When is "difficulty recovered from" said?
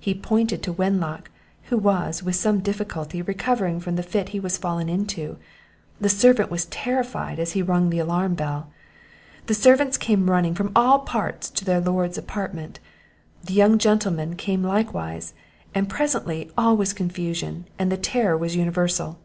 2.60-3.96